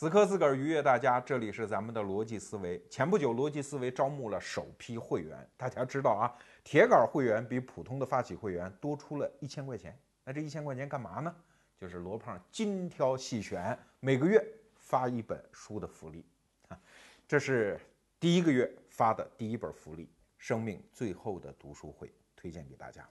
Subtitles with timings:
[0.00, 2.82] 死磕自个儿愉悦大家，这里是咱们的逻辑思维。
[2.88, 6.34] 前不久，逻辑思维招募了首批会员，大家知道啊，
[6.64, 9.94] 铁杆会员比普通的发起会员多出了一千块钱。
[10.24, 11.36] 那这一千块钱干嘛呢？
[11.78, 14.42] 就是罗胖精挑细选，每个月
[14.74, 16.24] 发一本书的福利
[16.68, 16.80] 啊。
[17.28, 17.78] 这是
[18.18, 20.04] 第一个月发的第一本福利，
[20.38, 23.06] 《生命最后的读书会》，推荐给大家。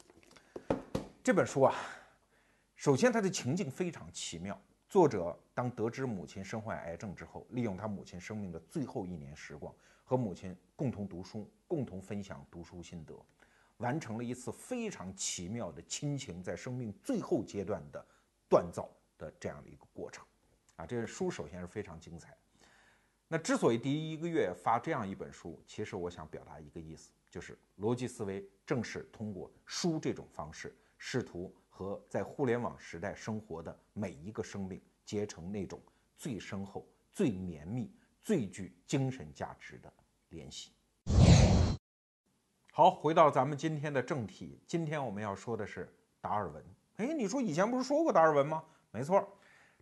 [1.23, 1.75] 这本书啊，
[2.75, 4.59] 首先它的情境非常奇妙。
[4.89, 9.71] 作者当得知母亲身患癌症之后，利用他母亲生命的最后一年时光，
[10.03, 13.13] 和母亲共同读书，共同分享读书心得，
[13.77, 18.03] 完成了一次非常奇妙的亲情在生命最后阶段的
[18.49, 20.25] 锻造的这样的一个过程。
[20.75, 22.35] 啊，这书首先是非常精彩。
[23.27, 31.55] 那之所以第一个月发这样一本书，其实我想表达一个意思，就是逻辑思维正是通过书这种方式，试图。
[31.79, 35.81] 和在互联网时代生活的每一个生命结成那种
[36.17, 37.89] 最深厚、最绵密、
[38.21, 39.89] 最具精神价值的
[40.27, 40.73] 联系。
[42.73, 45.89] 好，回到咱们今天的正题，今天我们要说的是
[46.19, 46.61] 达尔文。
[46.97, 48.61] 哎，你说以前不是说过达尔文吗？
[48.91, 49.25] 没错，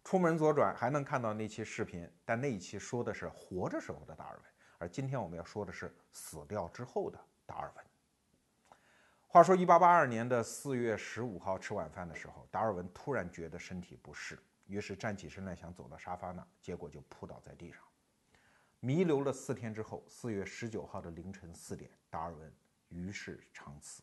[0.03, 4.43] 出门左转还能看到那期视频，但那一期说的是活着时候的达尔文，
[4.77, 7.86] 而今天我们要说的是死掉之后的达尔文。
[9.37, 14.35] 话说，一八八二年的四月十五号吃晚饭的时候，达尔文突然觉得身体不适，
[14.65, 17.79] 于是站起身来想走到沙发那，结果就扑倒在地上，
[18.79, 22.51] 弥留了四天之后，四月十九号的凌晨四点，达尔文
[22.89, 24.01] 于世长辞。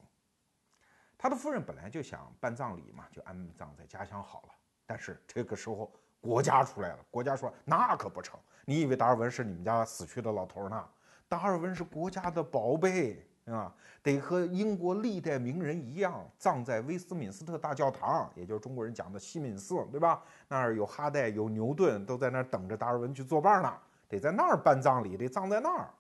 [1.19, 4.51] 他的夫人本来就想办葬礼嘛，就安葬在家乡好了。
[4.87, 10.89] 但是这个时候国家出来了，国家说那可不成，你以为达尔文是你们家死去的老头呢？
[11.29, 13.29] 达尔文是国家的宝贝。
[13.47, 20.23] 啊，得和英国历代名人一样，葬在威斯敏斯特大教堂，也就是中国人讲的西敏寺，对吧？
[20.49, 23.73] 那儿有哈代，有牛顿，都在那儿等着达尔文去作伴呢。
[24.09, 25.91] 得在那儿办葬礼，得葬在那儿。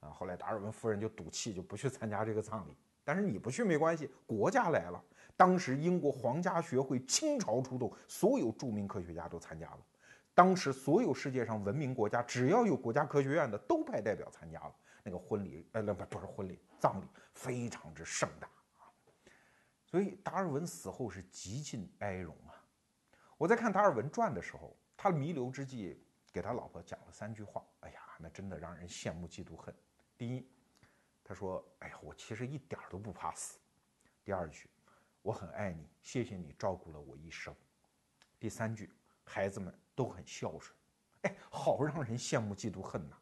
[0.00, 2.76] 啊，后来达尔文夫人就赌气，就不去参加这个葬礼。
[3.02, 5.02] 但是你不去没关系，国家来了。
[5.36, 9.78] 当时英国皇家学会倾巢出动，所有著名科学家都参加了。
[10.34, 14.72] 当时所有世界上文明国家，只要有国家科学院的，都派代表参加了。
[15.06, 18.48] 那个婚礼，呃，那不不是婚礼，葬礼非常之盛大
[18.80, 18.90] 啊，
[19.84, 22.60] 所以达尔文死后是极尽哀荣啊。
[23.36, 29.72] 我在看达尔文传的时候，他弥留之际给他老婆讲了三句话，哎呀，那真的让人羡慕嫉妒恨。
[30.18, 30.50] 第一，
[31.22, 33.60] 他说：“哎呀，我其实一点都不怕死。”
[34.24, 34.68] 第二句，
[35.22, 37.54] 我很爱你，谢谢你照顾了我一生。
[38.40, 40.76] 第三句，孩子们都很孝顺。
[41.22, 43.16] 哎，好让人羡慕嫉妒恨呐！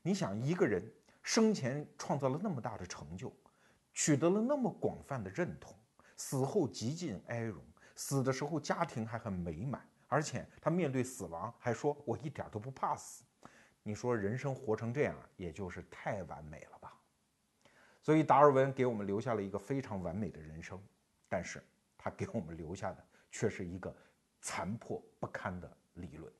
[0.00, 0.82] 你想一个人。
[1.26, 3.34] 生前创造了那么大的成就，
[3.92, 5.76] 取得了那么广泛的认同，
[6.16, 7.60] 死后极尽哀荣，
[7.96, 13.24] 死的时候家庭还很美满，而且他面对死亡还说：“我一点都不怕死。”
[13.82, 16.96] 你说人生活成这样，也就是太完美了吧？
[18.00, 20.80] 所以达尔文给我们留下了一个非常完美的人生，
[21.28, 21.60] 但是
[21.98, 23.92] 他给我们留下的却是一个
[24.40, 26.32] 残破不堪的理论，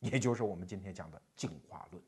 [0.00, 2.04] 也就是我们今天讲的进化论。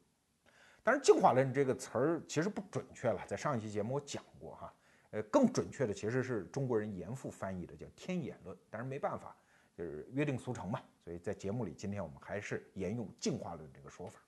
[0.88, 4.72] 但是进化论这个词儿其实不准确了，在上一期节目我讲过哈，
[5.10, 9.36] 呃，更准确的其实是中国人严复翻译的叫天演论，但是没办法，
[9.76, 14.18] 就是约定俗成嘛，所以在节目里今天我们还是沿用进化论这个说法。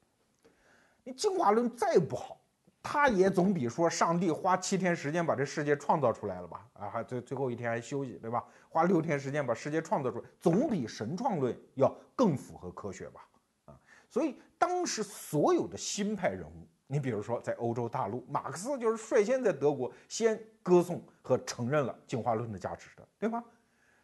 [1.03, 2.39] 你进化论再不好，
[2.83, 8.45] 它也总比说上帝花七天时间把这世界创造出来了吧，啊，还最最后一天还休息，对吧？
[8.69, 13.27] 花六天时间把世界创造出来，总比神创论要更符合科学吧。
[14.11, 23.43] 所以当时所有的新派人物，你比如说在欧洲大陆，马克思就是率先在德国先歌颂和承认了进化论的价值的，对吧？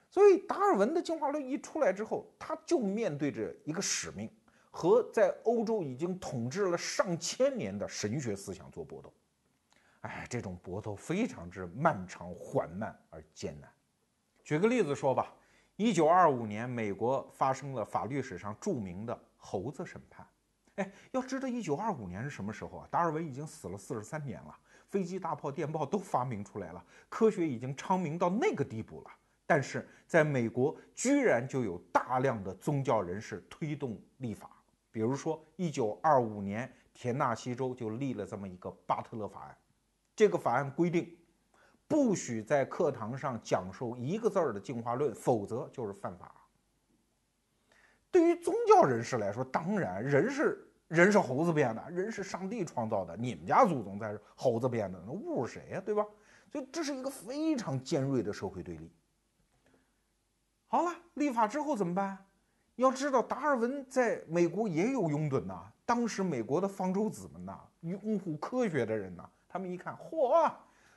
[0.09, 4.31] 所以达尔文的进化论一出来之后，他就面对着一个使命，
[4.71, 9.13] 和在欧洲已经统治了上千年的神学思想做搏斗。
[10.03, 13.69] 哎，这种搏斗非常之漫长、缓慢而艰难。
[14.45, 15.35] 举个例子说吧，
[15.75, 19.21] 一九二五年，美国发生了法律史上著名的。
[19.47, 20.27] 猴子审判，
[20.75, 22.89] 哎，要知道一九二五年是什么时候啊？
[22.91, 24.53] 达尔文已经死了四十三年了，
[24.89, 29.11] 飞机、大炮、电报都发明出来了，科学已经昌明到那个地步了。
[29.47, 34.51] 但是在美国，居然就有大量的宗教人士推动立法，
[34.91, 39.57] 比如说一九二五年，田纳西州就立了这么一个巴特勒法案，
[40.17, 41.17] 这个法案规定，
[41.87, 46.35] 不许在课堂上讲授一个字儿的进化论，否则就是犯法。
[48.17, 53.15] 对于宗教人士来说，当然人是人是猴子变的，人是上帝创造的。
[53.15, 55.83] 你们家祖宗才是猴子变的，那误谁呀？
[55.85, 56.03] 对吧？
[56.51, 58.91] 所以这是一个非常尖锐的社会对立。
[60.67, 62.17] 好了，立法之后怎么办？
[62.77, 65.71] 要知道，达尔文在美国也有拥趸呐。
[65.85, 70.51] 当时美国的方舟子们呐，拥护科学的人呐，他们一看，嚯，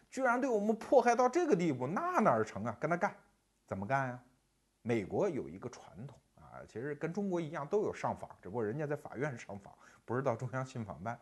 [0.10, 2.78] 居然对我们迫害到这个地步，那哪成啊？
[2.80, 3.14] 跟他干，
[3.68, 4.24] 怎么干呀？
[4.82, 6.18] 美国有一个传统
[6.52, 9.74] 啊，其实跟中国一样，都有上访，只不过人家在法院上访，
[10.06, 11.18] 不是到中央信访办。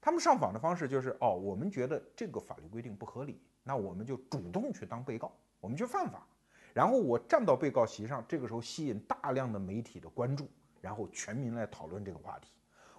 [0.00, 6.26] 他们上访的方式就是，哦，我们觉得这个法律规定不合理，那我们就主动去当被告，我们去犯法。
[6.72, 10.48] 然后我站到被告席上，这个时候吸引大量的媒体的关注，
[10.80, 12.50] 然后全民来讨论这个话题。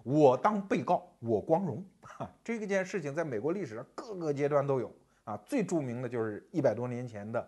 [0.04, 1.86] 我当被告，我光荣。
[2.02, 4.92] 哈，这个件事情在美国历史上各个阶段都有
[5.26, 5.38] 啊。
[5.46, 7.48] 最著名的就是一百多年前的，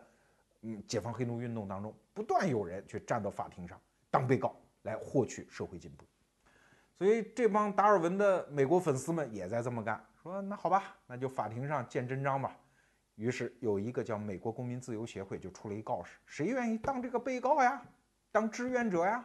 [0.61, 3.79] 嗯，解放黑奴运动当中，不断有人去站到法庭上
[4.11, 6.05] 当被告，来获取社会进步。
[6.97, 12.55] 所以这帮达尔文的美国粉丝们也在这么干，说那好吧，那就法庭上见真章吧。
[13.15, 17.81] 于是有一个叫美国公民自由协会就出了一告示，谁愿意当这个被告呀？
[18.31, 19.23] 当志愿者呀？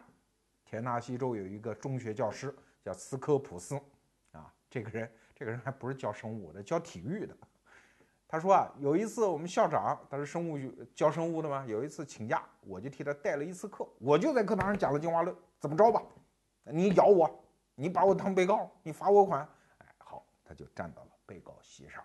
[0.64, 3.81] 田纳西州有一个中学教师叫斯科普斯，
[4.32, 7.36] 啊，这个人这个人还不是教生物的，教体育的。
[8.34, 10.58] 他说啊，有一次我们校长他是生物
[10.92, 16.02] 教生物的嘛，有一次请假，我就替他代了一次课，我就在课堂上讲了进化论，怎么着吧？
[16.64, 17.31] 你咬我，
[17.76, 19.48] 你把我当被告，你罚我款，
[19.78, 22.02] 哎，好，他就站到了被告席上。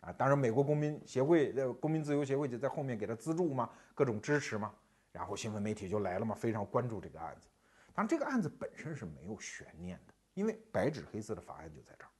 [0.00, 4.74] 啊，当然，美国公民协会、呃，公民自由协会就在后面给他资助嘛，各种支持嘛，
[5.12, 7.46] 然后新闻媒体就来了嘛，非常关注这个案子。
[7.94, 12.10] 当然，这个案子本身是没有悬念的，因为白纸黑字的法案就在这儿，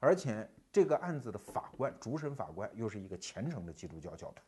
[0.00, 4.42] 而且这个案子的法官、主审法官又是一个虔诚的基督教教徒。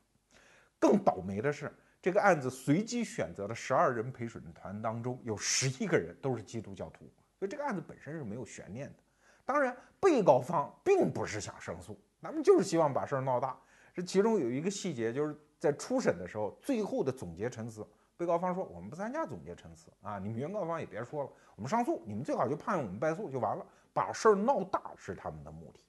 [0.78, 8.98] 更倒霉的是，这个案子随机选择的十二人陪审团当中，有十一个人都是基督教徒，所以这个案子本身是没有悬念的。
[9.44, 11.98] 当然，被告方并不是想胜诉。
[12.20, 13.58] 他们就是希望把事儿闹大。
[13.92, 17.86] 这其中有一个细节，就是在初审的时候，最后的总结陈词，
[18.16, 25.80] 被告方说：“我们不参加总结陈词啊，你们原告方也别说了，我们上诉，你们最好就判我们败诉就完了，把事儿闹大是他们的目的。”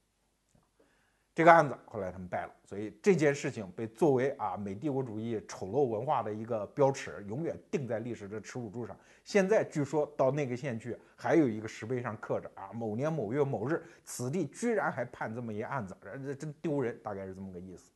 [1.35, 8.95] 这个案子后来他们败了，所以这件事情被作为啊美帝国主义丑陋文化的一个标尺，永远钉在历史的耻辱柱上。
[9.23, 17.91] 现在据说到那个县去，还有一个石碑上刻着啊某年某月某日，此地居然还判这么一案子，这真丢人，大概是这么个意思。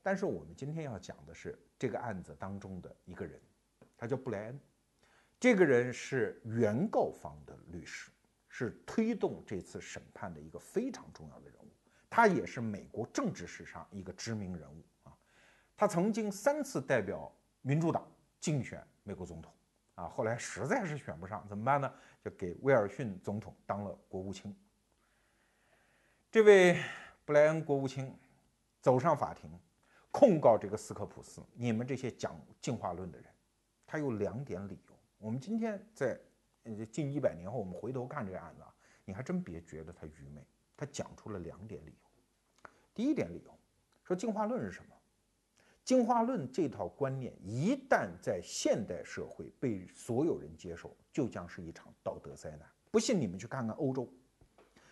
[0.00, 3.40] 但是我们今天要讲的是这个案子当中的一个人，
[3.98, 4.60] 他叫布莱恩，
[5.40, 8.08] 这个人是原告方的律师，
[8.48, 11.59] 是推动这次审判的一个非常重要的人。
[12.10, 15.16] 他也是美国政治史上一个知名人物啊，
[15.76, 18.04] 他曾经三次代表民主党
[18.40, 19.52] 竞选美国总统
[19.94, 21.90] 啊，后来实在是选不上，怎么办呢？
[22.22, 24.54] 就给威尔逊总统当了国务卿。
[26.32, 26.82] 这位
[27.24, 28.12] 布莱恩国务卿
[28.80, 29.48] 走上法庭，
[30.10, 33.26] 控告这个斯科普斯，你们这些讲进化论的人，
[33.86, 34.94] 他有两点理由。
[35.18, 36.18] 我们今天在
[36.90, 38.74] 近一百年后，我们回头看这个案子啊，
[39.04, 40.44] 你还真别觉得他愚昧。
[40.76, 41.99] 他讲出了两点理由。
[42.94, 43.58] 第一点理由
[44.02, 44.94] 说进化论是什么？
[45.84, 52.60] 进化论这套观念一旦在现代社会被所有人接受，就将是一场道德灾难。
[52.90, 54.08] 不信你们去看看欧洲，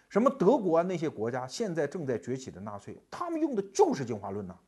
[0.08, 4.58] 什么德国啊那些国家现在正在崛起的纳粹，他们用的就是进化论呐。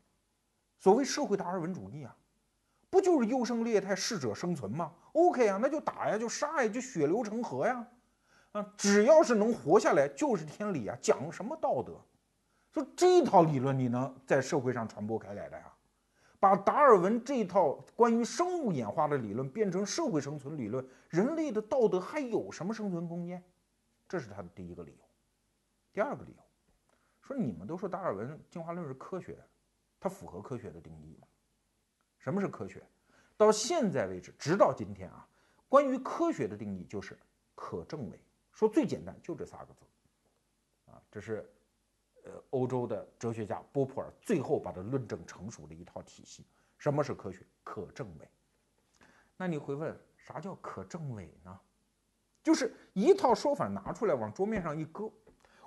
[0.78, 2.16] 所谓社会达尔文主义啊，
[2.90, 7.86] 不就是优胜劣汰、适者生存吗？OK 啊，那就打呀，就杀呀，就血流成河呀。
[8.52, 10.96] 啊，只要是能活下来就是天理啊！
[11.00, 12.00] 讲什么道德？
[12.72, 15.72] 说这套理论你能在社会上传播开来的呀？
[16.38, 23.42] 把达尔文这套关于生物演化的理论变成社会生存理论，人类的道德还有什么生存空间？
[24.08, 25.04] 这是他的第一个理由。
[25.92, 26.42] 第二个理由，
[27.20, 29.46] 说你们都说达尔文进化论是科学的，
[30.00, 31.26] 它符合科学的定义吗？
[32.18, 32.82] 什么是科学？
[33.36, 35.26] 到现在为止，直到今天啊，
[35.68, 37.18] 关于科学的定义就是
[37.54, 38.18] 可证伪。
[38.52, 39.84] 说最简单就这仨个字，
[40.90, 41.50] 啊，这是，
[42.30, 46.46] 呃，欧洲的哲学家波普尔最后把它论证成熟的一套体系。
[46.78, 47.44] 什么是科学？
[47.64, 48.28] 可证伪。
[49.36, 51.60] 那你会问，啥叫可证伪呢？
[52.42, 55.10] 就是一套说法拿出来往桌面上一搁，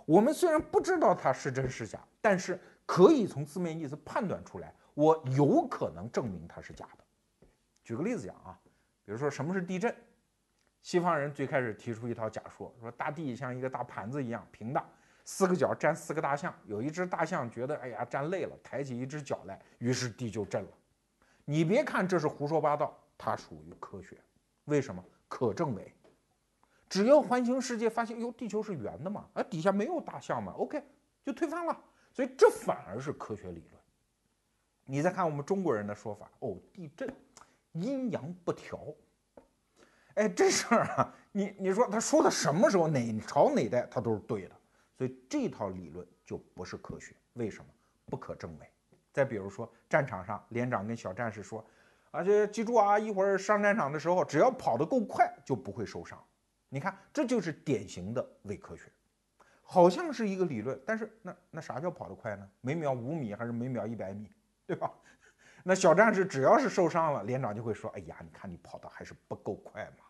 [0.06, 7.48] 我们虽然不知道它是真是假，但是可以从字面意思判断出来，我有可能证明它是假的。
[7.84, 8.60] 举个例子讲啊，
[9.06, 9.94] 比如说什么是地震？
[10.82, 14.84] 西方人最开始提出一套假说，说大地像一个大盘子一样平的，
[15.26, 20.70] 四个角站四个大象，有一只大象觉得哎呀站累了，抬起一只脚来，于是地就震了。
[21.46, 24.18] 你别看这是胡说八道，它属于科学，
[24.66, 25.04] 为什么？
[25.28, 25.92] 可证伪。
[26.88, 30.84] 只要环形世界发现哟地球是圆的嘛，啊底下没有大象嘛，OK
[31.24, 31.76] 就推翻了。
[32.12, 33.82] 所以这反而是科学理论。
[34.86, 37.12] 你再看我们中国人的说法，哦地震
[37.72, 38.80] 阴阳不调。
[40.14, 44.56] 哎，这事儿啊，你你说他说的什么时候哪朝哪代他都是对的，
[45.04, 47.14] 所以这套理论就不是科学。
[47.34, 47.66] 为什么？
[48.06, 48.70] 不可证伪。
[49.12, 51.62] 再比如说战场上，连长跟小战士说
[52.10, 56.18] ：“而且记住啊，一会儿上战场的时候，只要跑得够快，就不会受伤。”
[56.72, 58.84] 你看，这就是典型的伪科学，
[59.62, 62.50] 好像是一个理论，但是那那啥叫跑得快呢？
[62.62, 64.32] 每秒五米还是每秒一百米，
[64.66, 64.90] 对吧？
[65.66, 70.06] 那小战士只要是受伤了，连长就会说：“哎呀，你看你跑的还是不够快嘛。”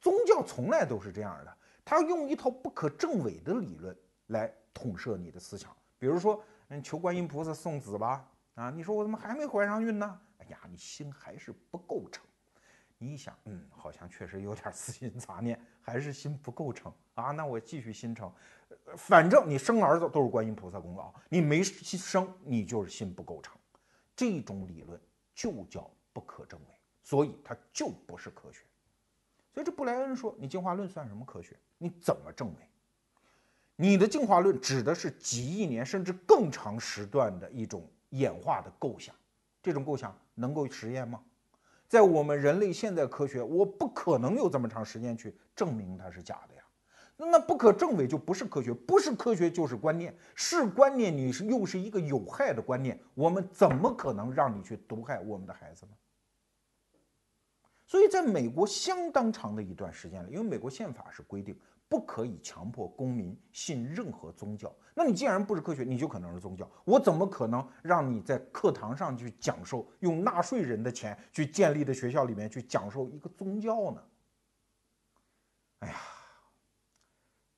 [0.00, 1.54] 宗教从来都是这样的，
[1.84, 3.94] 他用一套不可证伪的理论
[4.28, 5.74] 来统摄你的思想。
[5.98, 10.20] 比如说，嗯，求观音菩萨送子吧，啊，你说我怎么还没怀上孕呢？
[10.38, 12.24] 哎呀，你心还是不够诚。
[12.98, 17.32] 你一想，嗯，好像确实有点私心杂念， 还是心不够诚啊。
[17.32, 18.32] 那我继续心诚，
[18.96, 23.56] 反正你生儿子都是观音菩萨功劳，你没生，你就是心不够诚。
[24.16, 24.98] 这种理论
[25.34, 28.60] 就叫不可证伪，所以它就不是科学。
[29.52, 31.58] 所以这布莱恩说，你进化论算什么科学？
[31.78, 32.68] 你怎么证伪？
[33.76, 39.14] 你的进化论指的是几亿年甚至更长时段的一种演化的构想，
[39.62, 41.20] 这种构想能够实验吗？
[41.88, 46.62] 在我们人类现在科学，我不可能有这么长时间去证明它是假的呀。
[47.16, 55.92] 那不可证伪就不是科学，不是科学就是观念，是观念你是又是一个有害的观念，我们怎么可能让你去毒害我们的孩子呢？
[57.86, 61.56] 所以，在美国相当长的一段时间里，因为美国宪法是规定
[61.88, 64.74] 不可以强迫公民信任何宗教。
[64.94, 66.70] 那你既然不是科学，你就可能是宗教。
[66.84, 74.02] 我怎么可能让你在课堂上去讲授用纳税人的钱去建立的学校里面去讲授一个宗教呢？
[75.80, 75.96] 哎呀，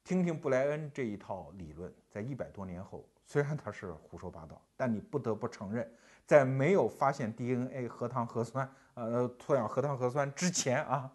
[0.02, 5.88] 听听布莱恩这一套理论，在一百多年后，虽然他是胡说八道，但你不得不承认，
[6.26, 8.68] 在没有发现 DNA 核糖核酸。
[8.94, 11.12] 呃，脱氧核糖核酸之前啊，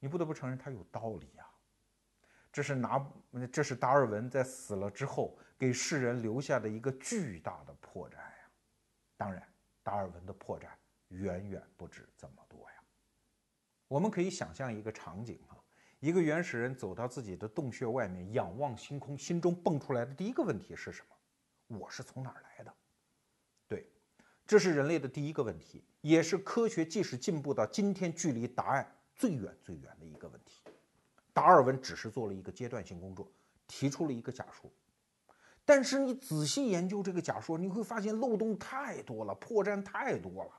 [0.00, 1.45] 你不得不承认它有道理呀。
[2.56, 3.06] 这是拿，
[3.52, 8.50] 这是达尔文在死了之后给世人留下的一个巨大的破绽呀。
[9.14, 9.46] 当然，
[9.82, 10.66] 达尔文的破绽
[11.08, 12.76] 远远不止这么多呀。
[13.88, 15.60] 我们可以想象一个场景啊，
[16.00, 21.78] 一个原始人走到自己的洞穴外面，仰望星空，心中蹦出来的第一个问题是什么？
[21.78, 22.74] 我是从哪儿来的？
[23.68, 23.86] 对
[24.46, 30.62] 这是人类的第一个问题，也是科学即使进步到今天距离答案最远最远的一个问题。
[31.36, 33.30] 达尔文只是做了一个阶段性工作，
[33.68, 34.70] 提出了一个假说，
[35.66, 40.50] 但是你仔细研究这个假说，你会发现漏洞太多了，破绽太多了。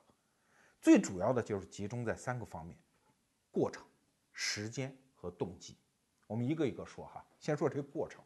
[0.80, 2.78] 最主要的就是集中在三个方面：
[3.50, 3.84] 过程、
[4.32, 5.76] 时间和动机。
[6.28, 8.22] 我们一个一个说哈，先说这个过程。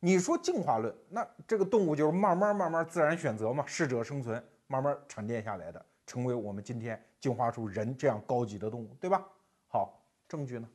[0.00, 4.42] 你说进化论，那这个动物就是慢慢慢慢自然选择嘛，适者生存。
[4.66, 9.22] 慢慢沉淀下来的，成为我们今天进化出人这样高级的动物，对吧？
[9.68, 10.68] 好，证据呢？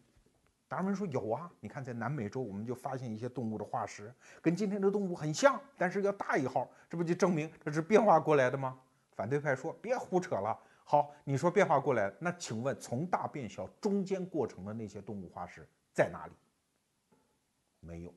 [0.72, 4.10] 达尔文说有啊，你看在南美洲，我们就发现一些动物的化石，
[4.42, 8.80] 跟今天的动物很像，但是要大一号，这不就证明这是变化过来的吗？
[9.14, 10.58] 反对派说别胡扯了。
[10.86, 16.32] 好，你说变化过来，那请问从大变小中间过程的那些动物化石在哪里？
[17.82, 18.14] 没有。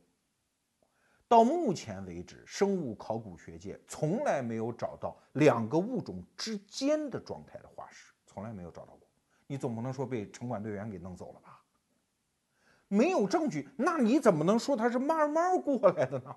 [1.26, 9.08] 到目前为止，生物考古学界从来没有找到两个物种之间的状态的化石，从来没有找到过。
[9.48, 11.60] 你总不能说被城管队员给弄走了吧？
[12.88, 16.36] 没有证据，那你怎么能说它是慢慢过来的呢？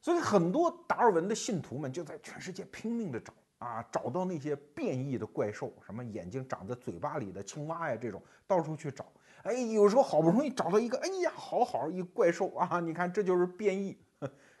[0.00, 9.04] 所以很多达尔文的信徒们就在全世界拼命的找啊，找到那些变异的怪兽，什么眼睛长在嘴巴里的青蛙呀，这种到处去找。
[9.42, 12.80] 哎，有时候好不容易找到一个，哎呀，好好一怪兽啊！
[12.80, 13.98] 你看，这就是变异。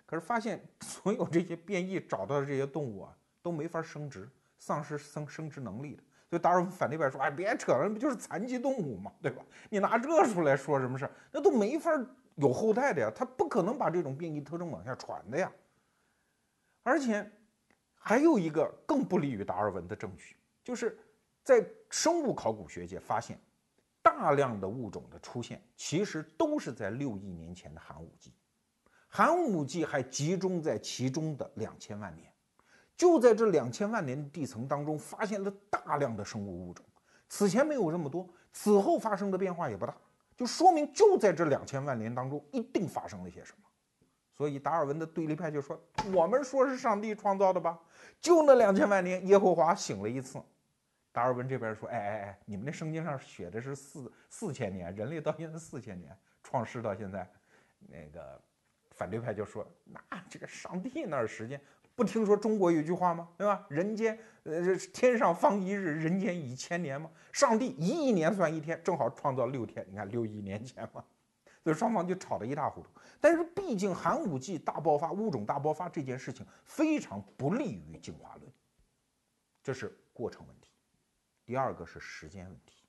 [0.06, 6.02] 可是发现所有这些变异找到的这些动物啊，都没法生殖，丧失生生殖能力的。
[6.30, 9.12] 所以达尔文反对派说：“哎，别扯了，那不就是残疾动物嘛？
[9.22, 9.42] 对吧？
[9.70, 11.12] 你拿这出来说什么事儿？
[11.32, 11.90] 那都没法
[12.36, 15.50] 有后代的呀，他不可能把这种变异特征往下传的呀。
[16.82, 17.28] 而且
[17.94, 20.98] 还有一个更不利于达尔文的证据，就是
[21.42, 23.38] 在生物考古学界发现。”
[24.00, 28.32] 大量的物种的出现，其实都是在六亿年前的寒武纪。
[29.06, 32.32] 寒武纪还集中在其中的两千万年，
[32.98, 36.84] 就在这两千万年地层当中，发现了大量的生物物种。
[37.28, 39.96] 此前没有这么多，此后发生的变化也不大，
[40.36, 43.68] 就说明就在这两千万年当中，一定发生了些什么。
[44.36, 45.80] 所以达尔文的对立派就说
[46.12, 47.78] ：“我们说是上帝创造的吧？
[48.20, 50.42] 就那两千万年，耶和华醒了一次。”
[51.12, 57.28] 达尔文这边说：“哎哎哎，你们那圣经上写的是四四千年，人类到现在四千年，创世到现在，
[57.78, 58.40] 那个
[58.90, 61.60] 反对派就说，那这个上帝那儿时间
[61.98, 63.28] 不听说中国有句话吗？
[63.36, 63.66] 对吧？
[63.68, 67.10] 人间呃天上方一日，人间一千年嘛。
[67.32, 69.84] 上帝一亿年算一天，正好创造六天。
[69.90, 71.04] 你看六亿年前嘛，
[71.64, 72.88] 所以双方就吵得一塌糊涂。
[73.20, 78.52] 但是毕竟寒武纪大爆发、物种大爆发这件事情非常不利于进化论，
[79.60, 80.70] 这是过程问题。
[81.44, 82.84] 第二个是时间问题。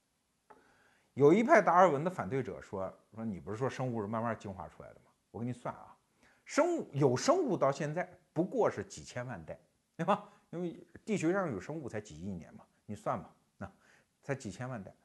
[1.16, 5.10] 有一派达尔文的反对者说：“说你不是说生物是慢慢进化出来的吗？
[5.32, 5.98] 我给你算啊，
[6.46, 8.08] 生物有生物到现在
[8.39, 9.60] 不过是几千万代，
[9.98, 10.29] 对吧？
[10.51, 13.69] 因为地球上有生物才几亿年嘛，你算吧，那
[14.24, 14.96] 才几千万代，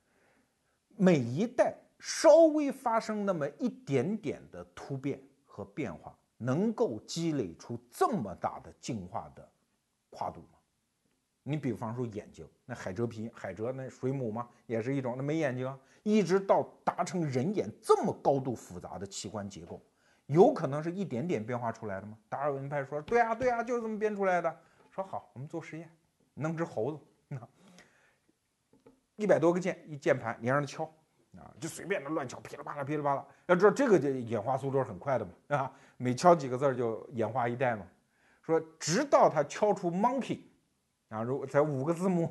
[0.97, 9.51] 每一代稍微发生那么一点点的突变和变化，能够积累出这么大的进化的
[10.11, 10.59] 跨度吗。”
[11.43, 19.83] 你比方说眼睛，那海蜇皮，海蜇那水母嘛，也是一种，那没眼睛，一直到达成人眼这么高度复杂的器官结构，
[20.27, 22.17] 有可能是一点点变化出来的吗？
[22.29, 24.61] 达尔文派说，对啊，对啊，就是这么编出来的。
[24.91, 25.91] 说好，我们做实验，
[26.35, 26.99] 弄只猴子，
[29.17, 30.85] 一百多个键，一键盘，你让它敲，
[31.37, 33.27] 啊，就随便的乱敲，噼里啪啦，噼里啪啦。
[33.47, 37.87] 要知道这个就演化速度是很快的嘛，啊，每敲几个字就演化一代嘛。
[38.43, 40.41] 说直到他敲出 monkey。
[41.11, 42.29] 啊，如果才五个字母，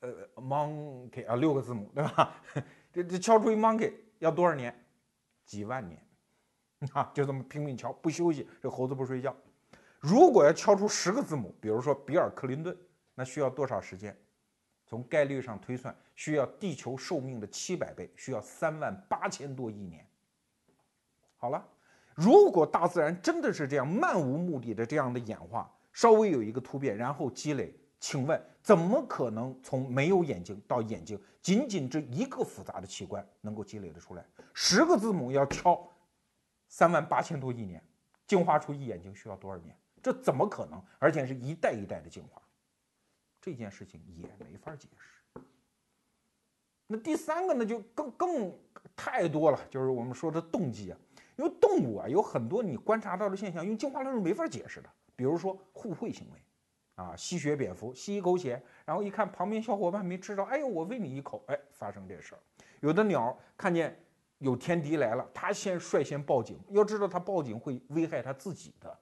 [0.00, 2.34] 呃，monkey 啊，六个字母，对吧？
[2.92, 4.72] 这这敲出一 monkey 要多少年？
[5.52, 6.02] 几万年
[6.94, 7.10] 啊！
[7.12, 9.36] 就这么拼命敲，不休息，这猴子不睡觉。
[10.00, 12.74] 如果要敲出十个字母，比如说比尔·克林顿，
[13.14, 14.16] 那需要多少时间？
[14.86, 20.08] 从概率上推算，需要地球寿命的七百倍，需要三万八千多亿年。
[21.36, 21.62] 好了，
[22.14, 25.70] 如果大自然真的是这样漫无目的的这样的演化。
[25.92, 34.26] 稍微有一个突变，然后积累，请问怎么可能从没有眼睛到眼睛，仅仅这一个复杂的器官能够积累的出来？
[34.52, 35.88] 十个字母要敲
[36.66, 37.80] 三万八千多亿年，
[38.26, 39.78] 进化出一眼睛需要多少年？
[40.02, 40.82] 这怎么可能？
[40.98, 42.42] 而且是一代一代的进化，
[43.40, 45.40] 这件事情也没法解释。
[46.88, 48.52] 那第三个呢，就更更
[48.96, 50.98] 太多了，就是我们说的动机啊，
[51.36, 54.90] 因为动物啊有很多你观察到的现象，用进化论是没法解释的。
[55.14, 56.42] 比如说互惠行为，
[56.94, 62.38] 啊，吸血蝙蝠吸一口血，然后一看旁边小伙伴没吃着，哎呦，我喂你一口，哎，发生这事儿。
[62.80, 63.98] 有的鸟看见
[64.38, 68.94] 有天敌来了，它先率先报警，要知道它报警会危害它自己的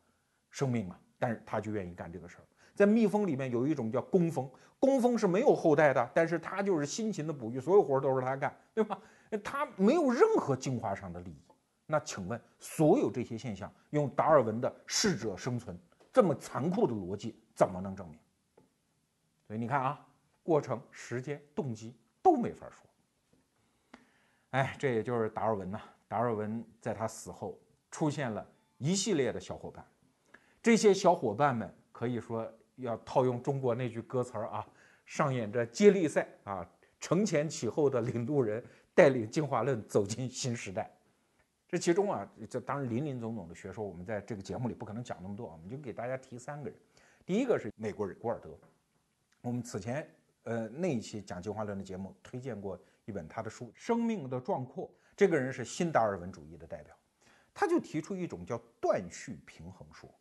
[0.51, 2.45] 生命嘛，但是它就愿意干这个事儿。
[2.75, 4.49] 在蜜蜂里面有一种叫工蜂，
[4.79, 8.99] 工蜂是没有后代的，但是它就是辛勤的哺育，所有活儿都是它干，对吧？
[9.45, 11.43] 它没有任何进化上的利益。
[11.87, 15.79] 那请问，所有这些现象，用达尔文的适者生存。
[16.13, 18.19] 这么残酷的逻辑怎么能证明？
[19.47, 20.07] 所以你看啊，
[20.43, 24.01] 过程、时间、动机都没法说。
[24.51, 25.81] 哎，这也就是达尔文呐。
[26.09, 27.57] 达尔文在他死后
[27.91, 28.45] 出现了
[28.79, 29.87] 一系列的小伙伴，
[30.61, 34.67] 这些小伙伴们可以说要套用中国那句歌词儿啊，
[35.07, 36.69] 上演着接力赛啊，
[36.99, 40.91] 承前启后的领路人，带领进化论走进新时代。
[41.71, 46.77] 这其中啊，这当然林林总总的学说，我们在这个节目里不可能讲那么多啊，我们就给大家提三个人。
[47.25, 48.59] 第一个是美国人古尔德，
[49.41, 50.05] 我们此前
[50.43, 56.93] 呃那一期讲进化论的节目推荐过一本他的书《生命的壮阔》，这个人是新达尔文主义的代表，
[57.55, 60.13] 他就提出一种叫断续平衡说，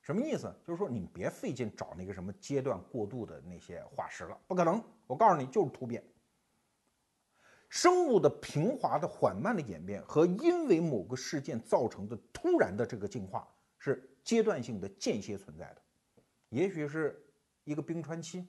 [0.00, 0.50] 什么意思？
[0.64, 6.02] 就是说你别费劲找那个什么阶段过渡的那些化石了，不可能，我告诉你就是突变。
[7.72, 15.80] 生物的平滑的缓慢的演变和因为某个事件造成的突然的这个进化是阶段性的间歇存在的，
[16.50, 17.24] 也许是
[17.64, 18.46] 一个冰川期，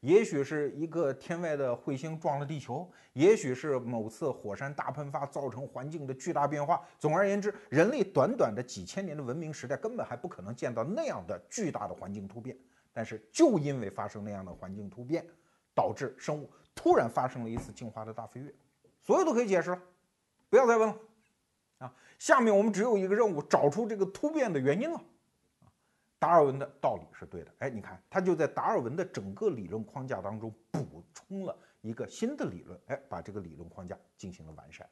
[0.00, 6.84] 也许是一个天外的彗星撞了地球，也许是某次火山大喷发造成环境的巨大变化。
[6.98, 12.58] 总而言之，人类短短的几千年的文明时代根本还不可能见到那样的巨大的环境突变。
[12.92, 15.24] 但是就因为发生那样的环境突变，
[15.74, 18.54] 导致生物突然发生了一次进化的大飞跃。
[19.02, 19.82] 所有都可以解释了，
[20.48, 20.96] 不要再问了，
[21.78, 24.98] 啊，下面我们只有一个任务，找出这个突变的原因了，
[26.18, 34.88] 达尔文的道理是对的，哎，你看他就在达尔文的整个理论框架当中补充了一个新的理论，哎，把这个理论框架进行了完善。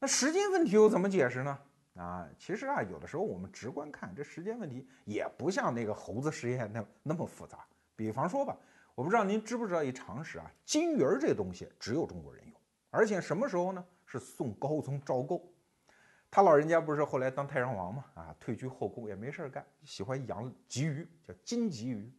[0.00, 1.56] 那时间问题又怎么解释呢？
[1.94, 7.64] 啊，其实啊，有的时候我们直观看这时间问题也不像那个猴子实验那那么复杂。
[7.94, 8.56] 比方说吧，
[8.94, 12.52] 我不知道您知不知道一常识啊，金鱼儿这东西只有中国人有。
[12.90, 13.84] 而且什么时候呢？
[14.04, 15.42] 是宋高宗赵构，
[16.30, 18.04] 他老人家不是后来当太上皇嘛？
[18.12, 22.12] 啊，退居后宫也没事儿干，喜欢养鲫鱼，叫金鲫鱼。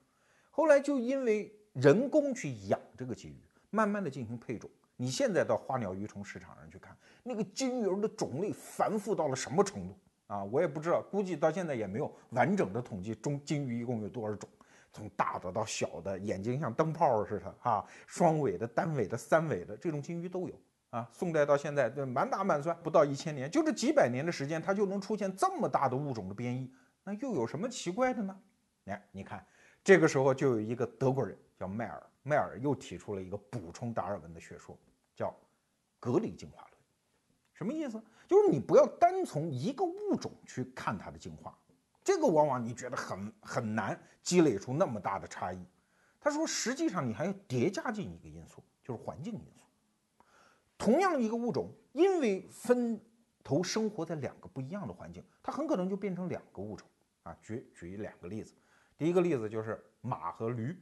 [0.49, 3.37] 后来就因为人工去养这个鲫鱼，
[3.69, 4.67] 慢慢的进行配种。
[4.95, 14.49] 你现在到花鸟鱼虫市场上去看，那个金鱼儿的种类繁复到了什么程度啊，我也不知道，估计到现在也没有完整的统计中金鱼一共有多少种，
[14.93, 20.53] 从大的到小的，眼睛像灯泡似的啊，双尾的、单尾的、三尾的这种金鱼都有
[20.91, 21.09] 啊。
[21.11, 26.71] 宋代到现在，这满打满算不到一千年，就这几百年的时间，它就能出现这么大的物种的变异，
[27.03, 28.39] 那又有什么奇怪的呢？
[28.85, 29.43] 哎，你看，
[29.83, 34.77] 这个时候就有一个德国人叫迈尔，迈尔又提出了一个补充达尔文的学说，
[35.15, 35.35] 叫
[35.99, 36.71] 隔离进化论。
[37.53, 37.99] 什么意思？
[38.27, 41.57] 就是你不要单从一个物种去看它的进化，
[42.03, 45.65] 这个往往你觉得很很难积累出那么大的差异。
[46.19, 49.63] 他说，实际上你还要叠加进一个因素，就是环境因素。
[50.77, 52.99] 同样一个物种，因为分
[53.43, 56.87] 头生活在两个不一样的环境，它很可能就变成两个物种
[57.23, 57.35] 啊。
[57.41, 58.53] 举举两个例子，
[58.97, 60.77] 第一个例子就是马和驴，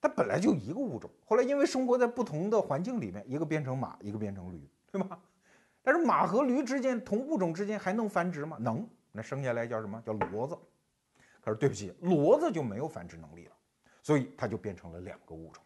[0.00, 5.20] 它本来就一个物种，后来因为生活在不同的环境里面，一个变成马，一个变成驴，对吗？
[5.82, 8.56] 但是马和驴之间同物种之间还能繁殖吗？
[8.60, 10.56] 能，那生下来叫什么叫骡子？
[11.40, 13.52] 可是对不起，骡子就没有繁殖能力了，
[14.02, 15.64] 所以它就变成了两个物种。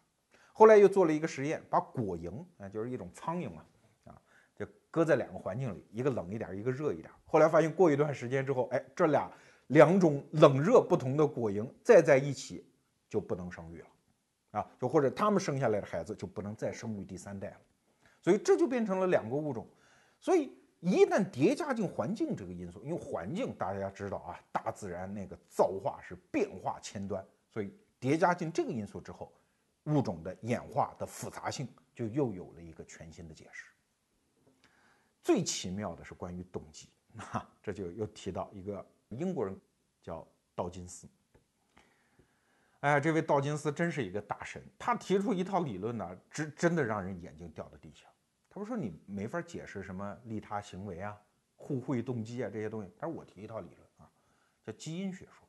[0.53, 3.65] 后来又做了一个实验，把果蝇啊，就是一种苍蝇嘛，
[4.05, 4.21] 啊，
[4.55, 7.11] 就搁在两个环境里，一个冷一点，一个热一点。
[7.25, 9.29] 后来发现过一段时间之后，哎，这俩
[9.67, 12.65] 两种冷热不同的果蝇再在一起
[13.09, 17.57] 就不能生育了，啊，就或者他们生下来的孩子就不能再生育第三代了，
[18.21, 19.67] 所以这就变成了两个物种。
[20.21, 29.33] 所以，一旦叠加进环境这个因素，因为环境大家知道啊，大自然那个造化是变化千端，所以叠加进这个因素之后，
[29.85, 33.65] 物种的演化的复杂性就又有了一个全新的解释。
[35.23, 39.59] 最奇妙的是关于动机，那这就又提到一个英国人
[40.03, 41.07] 叫道金斯。
[42.81, 48.05] 哎，这位道金斯真是一个大神，他提出一套理论呢，真真的让人眼睛掉到地下。
[48.55, 51.21] 他不说你没法解释什么利他行为啊、
[51.57, 52.89] 互惠动机啊这些东西。
[52.97, 54.09] 他说我提一套理论啊，
[54.63, 55.45] 叫基因学说。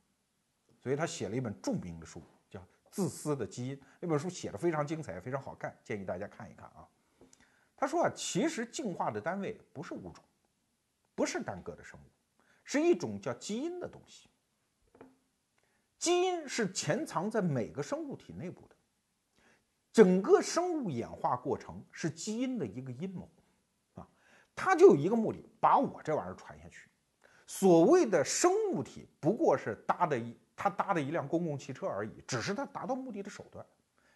[0.77, 2.59] 所以他写了一本著名的书，叫
[2.91, 3.77] 《自私的基因》。
[4.01, 6.85] 那本书写的非常精彩，非常好看，建议大家看一看啊。
[7.77, 10.21] 他说啊，其实进化的单位不是物种，
[11.15, 12.11] 不是单个的生物，
[12.65, 14.29] 是一种叫基因的东西。
[15.97, 18.75] 基因是潜藏在每个生物体内部的。
[19.97, 23.27] 整个生物演化过程是基因的一个阴谋，
[23.95, 24.07] 啊，
[24.55, 26.87] 它就有一个目的，把我这玩意儿传下去。
[27.47, 33.65] 所谓的生物体不过是搭的一，它搭的一辆公共汽车而已，只是它达到目的的手段。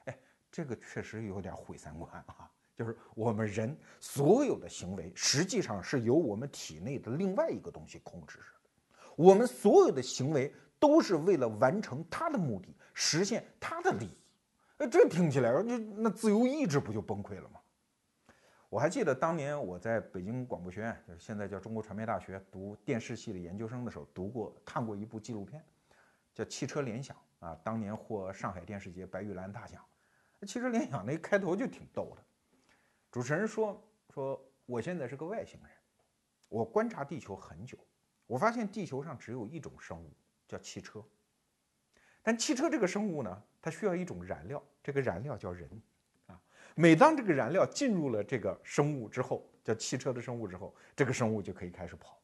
[0.06, 0.16] 哎，
[0.52, 2.48] 这个确实有点毁三观啊！
[2.78, 8.44] 就是我们人所有的行为，实际上是由我们体内的另外一个东西控制着。
[9.16, 14.16] 我们所有的行为都是为了完成它的目的，实现它的利益。
[14.84, 17.62] 那这听起来，就那自由意志不就崩溃了吗？
[18.68, 25.64] 我还记得当年我在北京广播学院，就是现在叫中国传媒大学读电视系的研究生的时候，读过看过一部纪录片，
[26.34, 27.16] 叫《汽车联想》
[27.46, 29.86] 啊，当年获上海电视节白玉兰大奖。
[30.48, 32.24] 汽车联想那开头就挺逗的，
[33.12, 35.72] 主持人说说我现在是个外星人，
[36.50, 37.78] 我观察地球很久，
[38.26, 40.12] 我发现地球上只有一种生物
[40.48, 41.06] 叫汽车，
[42.24, 43.44] 但汽车这个生物呢？
[43.62, 45.70] 它需要一种燃料，这个燃料叫人，
[46.26, 46.40] 啊，
[46.76, 52.20] 每当这个燃料进入了这个生物之后，叫汽车的生物之后，这个生物就可以开始跑。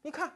[0.00, 0.32] 你看，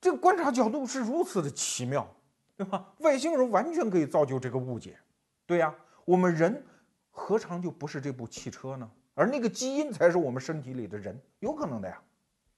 [0.00, 2.12] 这个观察角度是如此的奇妙，
[2.56, 2.92] 对吧？
[2.98, 4.98] 外星人完全可以造就这个误解，
[5.46, 5.72] 对呀，
[6.04, 6.64] 我们人
[7.10, 8.90] 何尝就不是这部汽车呢？
[9.14, 12.02] 而那个基因才是我们身体里的人，有可能的呀。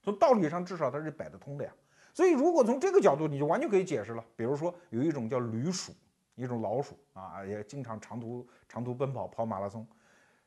[0.03, 1.73] 从道理上，至少它是摆得通的呀。
[2.15, 4.25] 所以，如果从这个角度，你就完全可以解释了。
[4.35, 5.93] 比如说，有一种叫驴鼠。
[6.37, 9.87] 一种老鼠啊，也经常长途长途奔跑跑马拉松。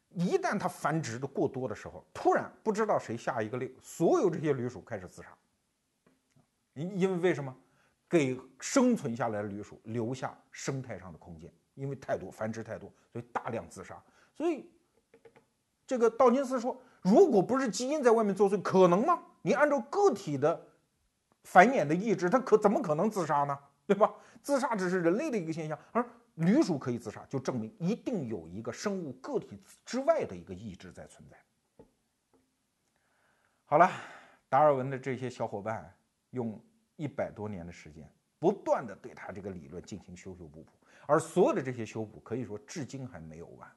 [0.10, 5.30] 一旦它繁殖的过多的时候，突然不知道谁下一个令，所有这些驴鼠开始自杀。
[6.74, 7.56] 因因为为什么？
[8.10, 13.98] 给生存下来的驴鼠留下生态上的空间，因为太多繁殖太多，所以大量自杀。
[14.36, 14.70] 所以
[15.86, 19.24] 这个道金斯说，如果不是基因在外面作祟，可能吗？
[19.42, 20.67] 你按照个体的
[21.48, 23.58] 繁衍的意志，它可怎么可能自杀呢？
[23.86, 24.14] 对吧？
[24.44, 26.06] 自杀只是人类的一个现象，而
[26.36, 31.38] 驴鼠可以自杀，就证明一定有一个生物个体之外的一个意志在存在。
[33.64, 33.90] 好了，
[34.50, 35.96] 达尔文的这些小伙伴
[36.32, 36.62] 用
[36.98, 40.72] 一百多年的时间，不断的对他这个理论进行修修补补，
[41.08, 43.72] 而所有的这些修补，可以说至今还没有完。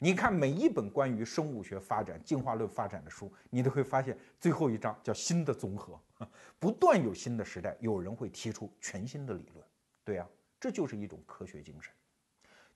[0.00, 6.00] 你看每一本关于生物学发展、进化论发展的书，你都会发现最后一章叫“新的综合”，
[6.58, 9.66] 不断有新的时代，有人会提出全新的理论。
[10.04, 10.28] 对呀，
[10.60, 11.92] 这就是一种科学精神。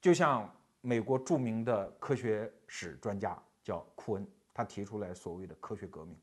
[0.01, 6.19] 就像美国著名的科学史专家叫库恩，他提出来所谓的科学革命。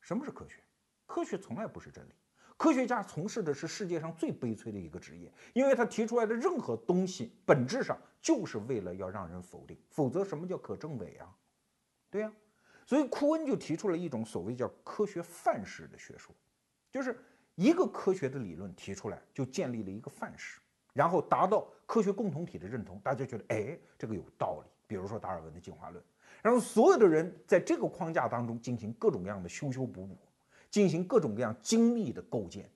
[0.00, 0.56] 什么是科学？
[1.06, 2.12] 科学从来不是真理，
[2.56, 11.28] 科学家从事的是世界上最悲催的一个职业，因为他提出来的任何东西，本质上就是为了要让人否定，否则什么叫可证伪啊？
[12.10, 12.32] 对呀，
[12.86, 16.34] 所以库恩就提出了一种所谓叫科学范式的学说，
[16.90, 17.18] 就是
[17.54, 20.60] 一个科学的理论提出来，就建立了一个范式，
[20.92, 24.70] 然后达到科学共同体的认同，大家觉得哎，这个有道理。
[24.86, 26.04] 比如说达尔文的进化论，
[26.42, 30.18] 然后所有的人在这个框架当中进行各种各样的修修补补。
[30.72, 32.68] 进行各种各样精密的构建，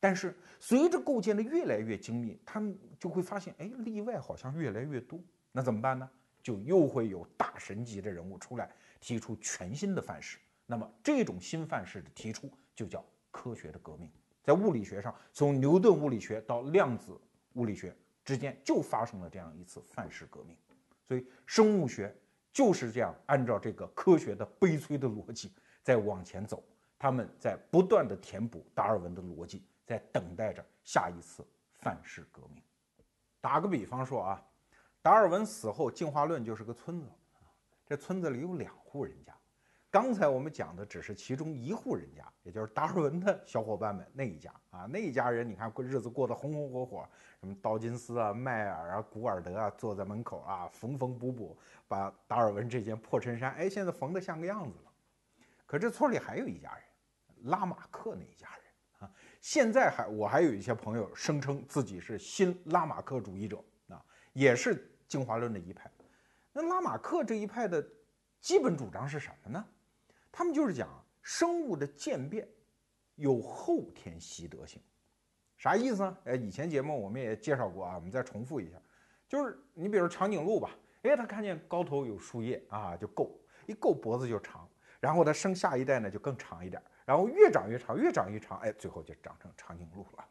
[0.00, 5.18] 但是随着构建的越来越精密，他们就会发现，哎，例外好像越来越多。
[5.52, 6.10] 那怎么办呢？
[6.42, 10.38] 就又会有大神级的人物出来提出全新的范式。
[10.66, 14.10] 那么这种新范式的提出就叫科学的革命。
[14.42, 17.16] 在物理学上，从牛顿物理学到量子
[17.52, 20.56] 物理学之间就发生了这样一次范式革命。
[21.06, 22.12] 所以生物学
[22.52, 25.52] 就是这样按照这个科学的悲催的逻辑
[25.84, 26.64] 在往前走。
[27.00, 32.62] 他们在不断的填补达尔文的逻辑，在等待着下一次范式革命。
[33.40, 34.44] 打个比方说啊，
[35.00, 37.08] 达尔文死后，进化论就是个村子
[37.38, 37.40] 啊，
[37.86, 39.34] 这村子里有两户人家。
[39.90, 47.08] 刚才我们讲的只是其中一户人家，也就是达尔文的小伙伴们那一家啊，那一家人你看过日子过得红红火火，
[47.40, 51.58] 什么道金斯啊、迈尔啊、古尔德啊，坐在门口啊，缝缝补补，
[51.88, 54.92] 把达尔文这件破衬衫，哎，现在缝得像个样子了。
[55.66, 56.84] 可这村里还有一家人。
[57.44, 58.64] 拉马克那一家人
[59.00, 65.90] 啊，现在还我还有一些朋友声称自己是新拉马克主义者啊，也是进化论的一派。
[66.52, 67.84] 那拉马克这一派的
[68.40, 69.64] 基本主张是什么呢？
[70.32, 70.88] 他们就是讲
[71.22, 72.48] 生物的渐变
[73.16, 74.80] 有后天习得性，
[75.56, 76.18] 啥意思呢？
[76.24, 78.76] 哎，以前节目我们也介绍过啊，我们再重复一下，
[79.28, 80.70] 就是你比如长颈鹿吧，
[81.02, 86.82] 哎，它看见高头有树叶啊，就够一够脖子就长，然后它生下一代呢就更长一点。
[87.10, 90.24] 然后越长越长，越长越长，哎，最后就长成长颈鹿了。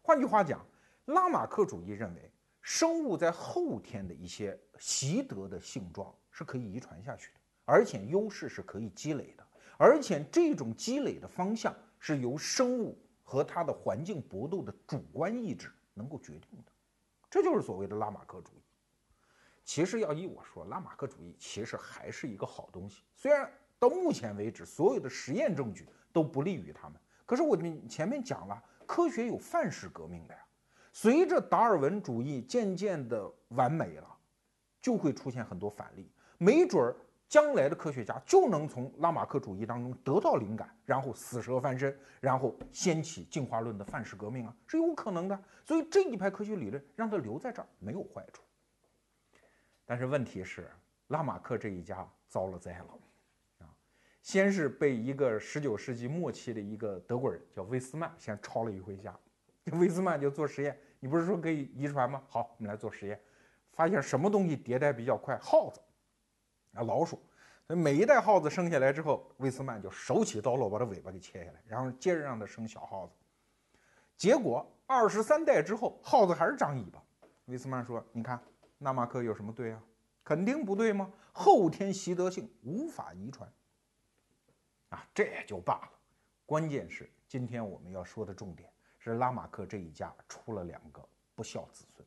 [0.00, 0.64] 换句话讲，
[1.04, 2.32] 拉马克主义认为，
[2.62, 16.72] 生物在后天的一些习得的性状是可以遗传下去的，而且优势是可以积累的，而且这种积累的方向是由生物和它的环境搏斗的主观意志能够决定的。
[17.28, 18.62] 这就是所谓的拉马克主义。
[19.66, 23.52] 其实要依我说，拉马克主义其实还是一个好东西，虽然。
[23.80, 27.00] 到目前为止，所有的实验证据都不利于他们。
[27.26, 30.40] 可是我们前面讲了，科学有范式革命的呀。
[30.92, 34.16] 随着达尔文主义渐渐的完美了，
[34.82, 36.12] 就会出现很多反例。
[36.36, 36.94] 没准儿
[37.28, 45.42] 将来的科学家就能从拉马克主义当中得到灵感，然后死蛇翻身，然后掀起进化论的范式革命啊，是有可能的。
[45.64, 48.42] 所以这一派科学理论让他留在这儿没有坏处。
[49.86, 50.68] 但是问题是，
[51.06, 52.98] 拉马克这一家遭了灾了。
[54.22, 59.18] 先是被一个十九世纪末期的一个德国人叫威斯曼先抄了一回家，
[59.72, 62.22] 威斯曼就做实验，你不是说可以遗传吗？
[62.28, 63.20] 好，我们来做实验，
[63.72, 65.38] 发现什么东西迭代比较快？
[65.38, 65.80] 耗子
[66.74, 67.20] 啊，老鼠。
[67.66, 73.12] 所以每一代耗子生下来之后，威斯曼就手起刀落把它尾巴给切下来，然后接着让它生小耗子。
[74.16, 77.00] 结果二十三代之后，耗子还是长尾巴。
[77.46, 78.38] 威斯曼说：“你看，
[78.78, 79.82] 纳马克有什么对啊？
[80.24, 81.10] 肯定不对吗？
[81.32, 83.48] 后天习得性无法遗传。”
[84.90, 85.90] 啊，这也就罢了，
[86.46, 92.06] 关键是今天我们要说的重点是拉马克这一家出了两个不孝子孙。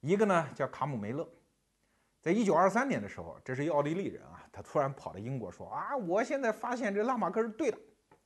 [0.00, 1.28] 一个呢叫卡姆梅勒，
[2.20, 7.78] 在一九二三年的时候，这是一奥地利人啊，他突然跑到英国说啊，我现在发现这拉马克是对的，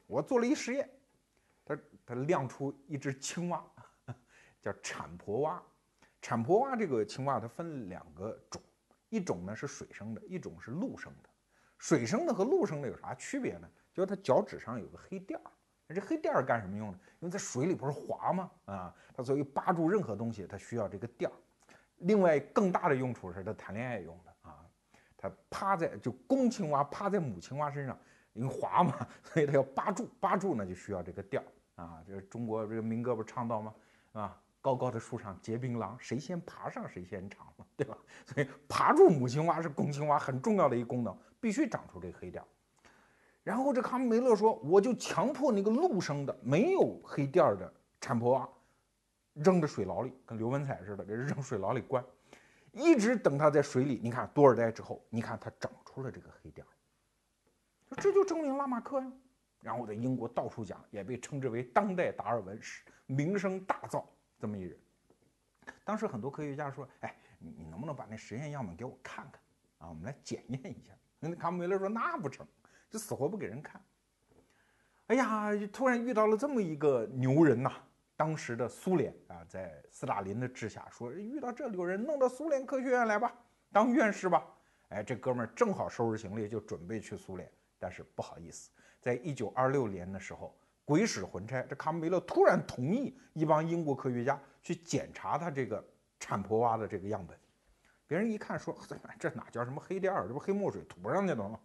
[0.07, 0.89] 我做了一实验，
[1.65, 3.65] 他他亮出一只青蛙，
[4.61, 5.63] 叫产婆蛙。
[6.23, 8.61] 产婆蛙这个青蛙它分两个种，
[9.09, 11.30] 一种呢是水生的，一种是陆生的。
[11.81, 13.67] 水生的和陆生的有啥区别呢？
[13.93, 15.51] 就是它脚趾上有个黑垫儿，
[15.87, 16.99] 那这黑垫儿干什么用的？
[17.21, 18.51] 因为在水里不是滑吗？
[18.67, 21.35] 啊，它所以扒住任何东西，它需要这个垫儿。
[21.97, 24.61] 另外更大的用处是它谈恋爱用的啊，
[25.17, 27.99] 它趴在就公青蛙趴在母青蛙身上，
[28.35, 32.05] 因为滑嘛，所以它要扒住，扒住呢就需要这个垫儿啊。
[32.07, 33.75] 这中国这个民歌不是唱到吗？
[34.13, 37.97] 啊，高高的树上结槟榔，谁先爬上谁先尝嘛，对吧？
[38.27, 41.17] 所以爬住母青蛙是公青蛙很重要的一个功能。
[41.41, 42.45] 必须长出这黑点，
[43.43, 48.49] 然后这卡姆梅勒说：“我就强迫那个陆生的没有黑点的产婆蛙
[49.33, 52.05] 扔到水牢里，跟刘文彩似的，这扔水牢里关，
[52.73, 53.99] 一直等它在水里。
[54.03, 59.11] 你看多少代之后，你看它长出了这个黑点儿，这就证明拉马克呀。
[59.63, 62.61] 然后在英国到处讲，也被称之为当代达尔文，
[63.07, 64.05] 名声大噪
[64.39, 64.79] 这么一人。
[65.85, 69.41] 当时很多科学家说：‘哎，你你能不能把那实验样本给我看看
[69.79, 69.89] 啊？
[69.89, 72.47] 我们来检验一下。’”那卡姆梅勒说：“那不成，
[72.89, 73.81] 就死活不给人看。”
[75.09, 77.71] 哎呀，突然遇到了这么一个牛人呐！
[78.17, 83.33] 当时的苏联啊，在斯大林的治下，说遇到这牛人，弄到苏联科学院来吧，
[83.73, 84.47] 当院士吧。
[84.91, 95.85] 哎，这哥们儿正好收拾行李就准备去苏联，但是不好意思，在一九二六年的时候，鬼使魂差，这卡姆梅勒突然同意一帮英国科学家去检查他这个
[96.19, 97.39] 产婆蛙的这个样本。
[98.11, 98.77] 别人一看说，
[99.21, 101.61] 这哪叫什么黑店这不黑墨水涂上去的吗？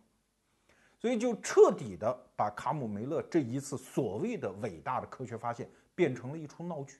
[0.99, 6.99] 所以就彻底的把卡姆梅勒这一次所谓的伟大的科学发现变成了一出闹剧。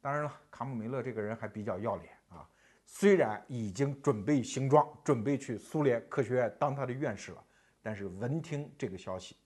[0.00, 2.44] 当然了，卡姆梅勒这个人还比较要脸啊，
[2.84, 7.44] 虽然已经准备行装，准备去苏联科学院当他的院士了，
[7.80, 9.36] 但是闻听这个消息，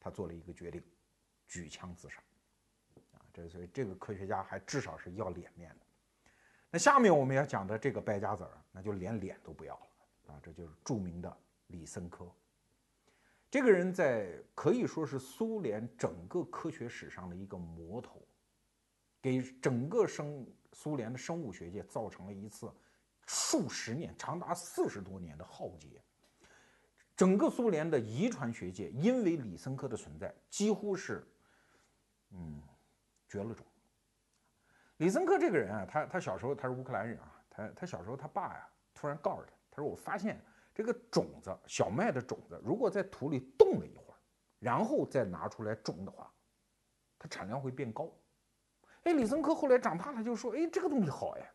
[0.00, 0.82] 他做了一个决定，
[1.46, 2.22] 举枪自杀。
[3.12, 5.83] 啊，这所以这个科学家还至少是要脸面的。
[6.74, 10.40] 那下面我们要讲的这个败家子儿，那就连脸都不要了啊！
[10.42, 12.28] 这就是著名的李森科。
[13.48, 18.20] 这个人在可以说是苏联整个科学史上的一个魔头，
[19.22, 22.68] 给整个生苏联的生物学界造成了一次
[23.24, 26.02] 数十年、长达四十多年的浩劫。
[27.14, 31.24] 整个苏联的遗传学界因为李森科的存在，几乎是
[32.30, 32.60] 嗯
[33.28, 33.64] 绝了种。
[34.98, 40.40] 李森科这个人啊，他他小时候他是乌克兰人啊，他他小时候他爸呀突然告诉他，他说我发现
[40.72, 44.16] 这个种子小麦的种子，如果在土里冻了一会儿，
[44.60, 46.32] 然后再拿出来种的话，
[47.18, 48.08] 它产量会变高。
[49.02, 51.52] 哎，李森科后来长大了就说，哎，这个东西好哎，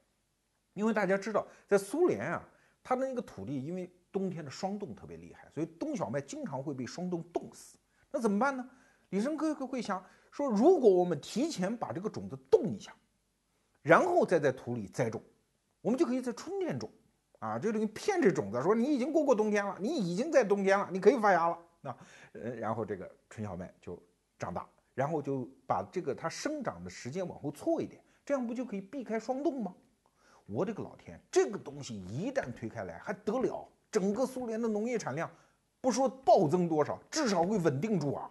[0.74, 2.44] 因为大家知道在苏联啊，
[2.84, 7.78] 他的那个土地因为冬天的霜冻特别厉害，所以冬小麦经常会被霜冻冻死。
[8.12, 8.70] 那怎么办呢？
[9.12, 12.94] 李森科会想说，如果我们提前把这个种子冻一下。
[13.82, 15.22] 然后再在土里栽种，
[15.82, 16.90] 我们就可以在春天种，
[17.40, 21.98] 啊，就等于骗这种子说你已经过过冬天了，你已经在冬天了，你可以发芽了，啊，
[22.34, 23.98] 呃，然后这个春小麦就
[24.38, 29.74] 长大，然后就把这个它生长的时间往后错一点，这样不就可以避开霜冻吗？
[30.46, 33.68] 我的个老天，这个东西一旦推开来还得了？
[33.92, 35.30] 整个苏联的农业产量
[35.82, 38.30] 不说暴增多少，至少会稳定住啊。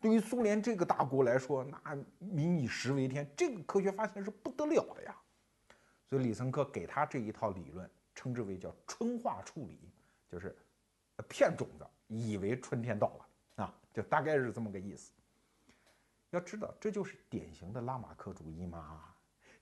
[0.00, 5.16] 对于苏联这个大国来说，那民以食为天，这个科学发现是不得了的呀。
[6.06, 9.90] 所以李森科给他这一套理论，称之为叫春化处理，
[10.30, 10.56] 就是
[11.28, 15.12] 骗种子，以为春天到了啊，就大概是这么个意思。
[16.30, 19.02] 要知道，这就是典型的拉马克主义嘛，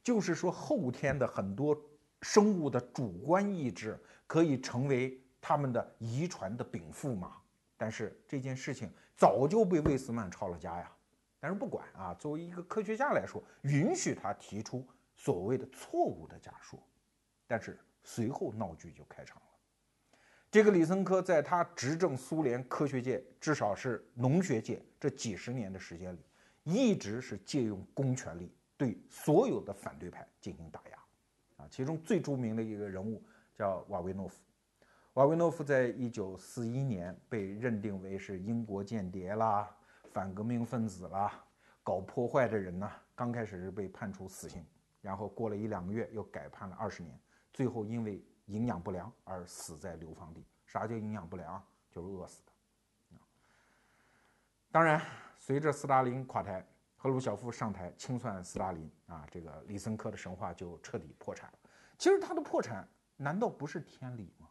[0.03, 1.81] 就是说后天的很多
[2.23, 7.37] 生物的主观意志可以成为他们的遗传的禀赋嘛。
[7.77, 10.93] 但是这件事情早就被魏斯曼抄了家呀。
[11.39, 16.83] 但是不管啊，作为一个科学家来说，允许他提出所谓的错误的假说。
[17.47, 19.43] 但是随后闹剧就开场了。
[20.51, 26.25] 这个李森科在他执政苏联科学界，至少是农学界这几十年的时间里，
[26.65, 30.99] 一直是借用公权力对所有的反对派进行打压。
[31.59, 33.23] 啊，其中最著名的一个人物
[33.55, 34.41] 叫瓦维诺夫。
[35.17, 39.67] 瓦维诺夫在一九四一年被认定为是英国间谍啦、
[40.13, 41.43] 反革命分子啦、
[41.83, 42.87] 搞破坏的人呢。
[43.15, 44.63] 刚开始是被判处死刑，
[45.01, 47.19] 然后过了一两个月又改判了二十年，
[47.51, 50.45] 最后因为营养不良而死在流放地。
[50.67, 51.65] 啥叫营养不良？
[51.91, 52.53] 就是饿死的。
[54.71, 55.01] 当然，
[55.39, 56.63] 随着斯大林垮台，
[56.95, 61.59] 赫鲁晓夫上台清算斯大林啊，这个李森科的神话就彻底破产了。
[61.97, 64.47] 其实他的破产难道不是天理吗？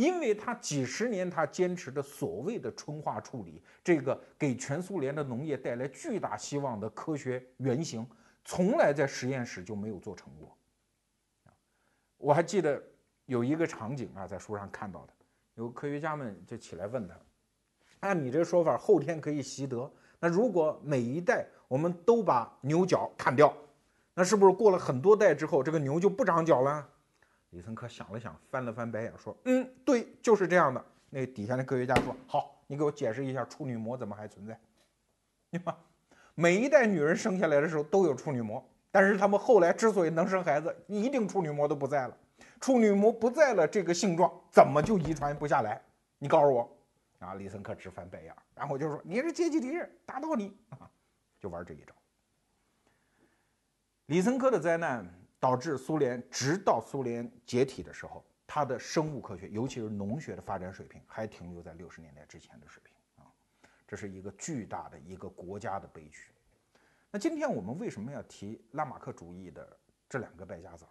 [0.00, 8.06] 因为他几十年他坚持的所谓的春化处理，这个给全苏联的农业带来巨大希望的科学原型，
[8.42, 10.56] 从来在实验室就没有做成过。
[12.16, 12.82] 我还记得
[13.26, 15.12] 有一个场景啊，在书上看到的，
[15.56, 17.14] 有科学家们就起来问他：
[18.00, 23.54] 按你这说法，后天可以习得，那如果每一代我们都把牛角砍掉，
[24.14, 26.88] 那是不是过了很多代之后，这个牛就不长角了？
[27.50, 34.58] 李森科想了想，翻了翻白眼，说：“嗯，对，就是这样的。”那底下的科学家说：“好，你给我解释一下处女膜怎么还存在？
[35.50, 35.76] 对吧？
[36.36, 42.16] 每一代女人生下来的时候都有处女膜，但是她们后来之所以能生孩子，一定处女膜都不在了。
[42.60, 45.82] 处女膜不在了，这个性状怎么就遗传不下来？
[46.18, 46.76] 你告诉我。”
[47.18, 50.88] 啊，李森科直翻白眼，然后就说：“你是阶级敌人，打倒你！”啊，
[51.40, 51.92] 就玩这一招。
[54.06, 55.19] 李森科的灾难。
[55.40, 63.26] 导致苏联直到苏联解体的时候，它的生物科学，尤其是农学的发展水平，还停留在六十年代之前的水平啊，
[63.88, 66.30] 这是一个巨大的一个国家的悲剧。
[67.10, 69.76] 那今天我们为什么要提拉马克主义的
[70.08, 70.90] 这两个败家子儿？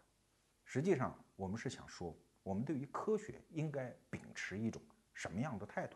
[0.66, 4.82] 实际上，我们是想说，我们对于科学应该秉持一种
[5.14, 5.95] 什么样的态度？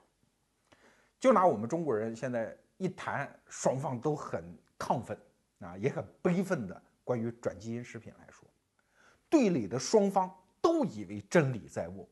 [1.19, 5.17] 就拿我们中国人现在一谈，双方都很亢奋
[5.59, 6.79] 啊，也很悲愤的。
[7.05, 8.42] 关于转基因食品来说，
[9.33, 10.31] 对垒的双方
[10.61, 12.07] 都以为真理在握。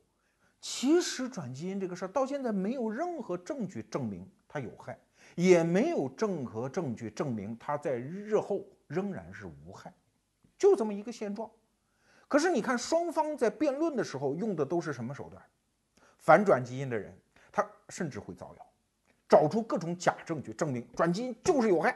[0.60, 4.98] 其实转基因这个事儿到现在没有任何证据证明它有害，
[5.36, 9.94] 也没有任何证据证明它在日后仍然是无害，
[10.58, 11.48] 就这么一个现状。
[12.28, 15.40] 可是你看，双方在辩论的时候用的都是什么手段？
[16.18, 17.16] 反转基因的人，
[17.52, 18.66] 他甚至会造谣，
[19.30, 21.96] 找出各种假证据证明转基因就是有害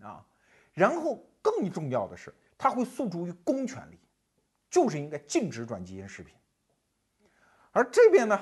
[0.00, 0.24] 啊。
[0.72, 3.98] 然后更重要的是，他会诉诸于公权力，
[4.74, 6.34] 就是应该禁止转基因食品。
[7.70, 8.40] 而这边呢，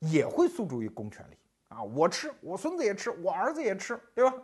[0.00, 1.36] 也会诉诸于公权力
[1.68, 4.36] 啊，我吃，我孙子也吃，我儿子也吃，对吧？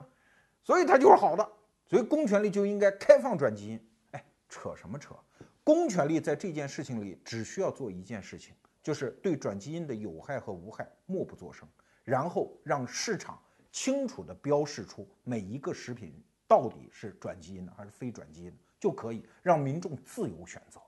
[0.63, 1.45] 所以它就是好的，
[1.89, 3.89] 所以公权力就应该开放转基因。
[4.13, 5.17] 哎，扯什么扯？
[5.65, 11.69] 公权力在这件事情里只需要做一件事情，就是对转基因的有害和无害默不作声，
[12.05, 13.37] 然后让市场
[13.73, 20.81] 清楚地标示出每一个食品到底是转基因的还是非转基因的，就可以让民众自由选择。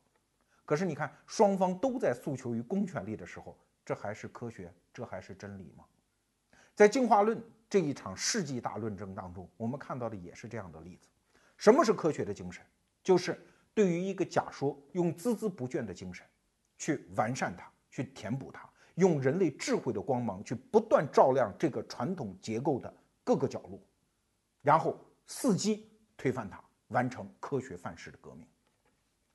[0.68, 3.56] 可是你看，双方都在诉求于公权力的时候，
[3.86, 4.70] 这还是科学？
[4.92, 5.82] 这还是真理吗？
[6.74, 11.08] 在进化论这一场世纪大论争当中，我们看到的也是这样的例子。
[11.56, 12.62] 什么是科学的精神？
[13.02, 13.42] 就是。
[13.74, 16.26] 对于一个假说，用孜孜不倦的精神
[16.78, 22.92] 去完善它，去填补它，用人类智慧的光芒去不断照亮这个传统结构的
[23.22, 23.80] 各个角落，
[24.62, 24.98] 然后
[25.28, 28.44] 伺机推翻它，完成科学范式的革命。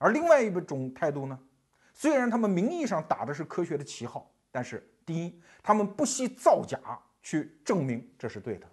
[0.04, 1.40] 而另外一种态度呢，
[1.94, 6.78] 虽然他们名义上打的是科学的旗号，但是第一，他们不惜造假
[7.22, 8.68] 去证明这是对的；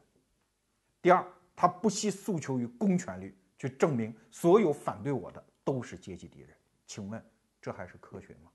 [1.01, 1.25] 第二，
[1.55, 5.45] 他不惜诉求于公权力去证明所有反对我的。
[5.63, 6.49] 都是阶级敌人，
[6.85, 7.25] 请问
[7.61, 8.51] 这还是科学吗？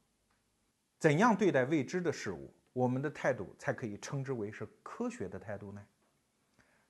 [1.00, 5.82] 怎样对待未知的事物，我们的态度才可以称之为是科学的态度呢？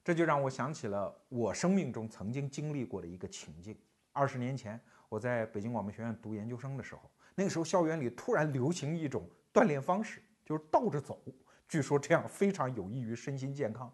[0.04, 3.78] 这就让我想起了我生命中曾经经历过的一个情境。
[4.14, 4.80] 二十年前，
[5.10, 11.22] 我在北京广播学院读研究生的时候，那个时候校园里突然流行一种锻炼方式，就是倒着走，
[11.68, 13.94] 据说这样非常有益于身心健康。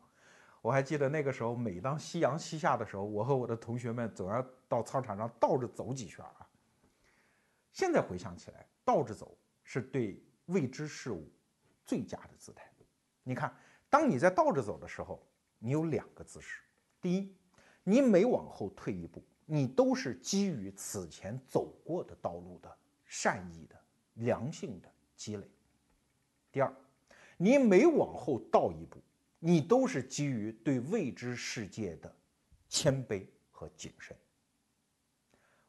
[0.62, 6.48] 我还记得那个时候，每当夕阳西下的时候，我和我的同学们总要到操场上倒着走几圈啊。
[7.72, 11.32] 现在回想起来，倒着走是对未知事物
[11.86, 12.70] 最佳的姿态。
[13.24, 13.56] 你看，
[13.88, 15.24] 当你在倒着走的时候，
[15.60, 16.64] 你有两个姿势：
[17.00, 17.36] 第一，
[17.84, 19.24] 你每往后退一步，
[19.54, 23.78] 你都是基于此前走过的道路的善意的、
[24.14, 25.46] 良性的积累；
[26.54, 26.74] 第二，
[27.36, 28.98] 你每往后倒一步。
[29.40, 32.16] 你都是基于对未知世界的
[32.70, 34.16] 谦卑和谨慎。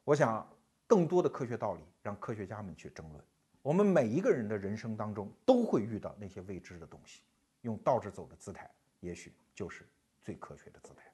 [0.04, 0.46] 我想，
[0.86, 3.24] 更多的科学道理让科学家们去争论。
[3.62, 7.22] 我们每一个人的人生当中都会遇到那些未知的东西，
[7.62, 8.70] 用倒着走的姿态，
[9.00, 9.88] 也许就是
[10.20, 11.11] 最科学的姿态。